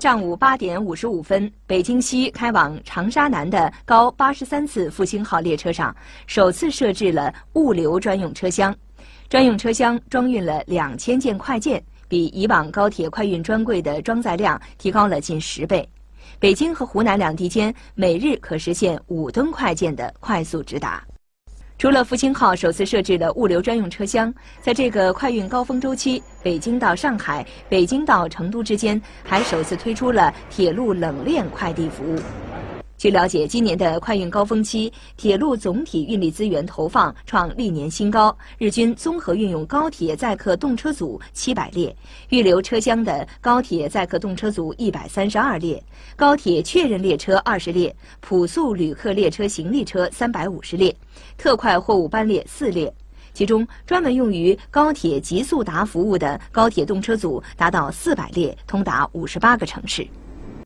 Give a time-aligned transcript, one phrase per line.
[0.00, 5.94] 上午八点五十五分，北京西开往长沙南的高八十三次复兴号列车上，
[6.28, 8.74] 首次设置了物流专用车厢。
[9.28, 15.86] 专用车厢装运了两千件快件，比以往高铁快运专柜的装载量提高了近十倍。
[16.38, 21.02] 北京和湖南两地间每日可实现五吨快件的快速直达。
[21.78, 32.18] 除了复兴号首次设置的物流专用车厢，在这个快运高峰周期，北京到上海、北京到成都之间还首次推出了铁路冷链快递服务。
[32.98, 41.94] 据了解，今年的快运高峰期，铁路总体运力资源投放创历年新高，日均综合运用高铁载客动车组七百列，
[42.30, 45.80] 预留车厢的高铁载客动车组一百三十二列，
[46.16, 50.92] 高铁确认列车二十列，普速旅客列车行李车三百五十列，
[51.36, 52.92] 特快货物班列四列。
[53.32, 60.04] 其中，专门用于高铁极速达服务的高铁动车组达到四百列，通达五十八个城市。